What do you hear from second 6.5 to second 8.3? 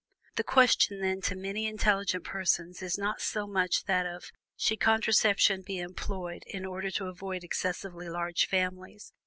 order to avoid excessively